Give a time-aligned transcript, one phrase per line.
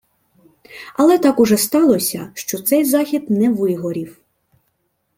[0.95, 4.17] Але так уже сталося, що цей захід «не вигорів»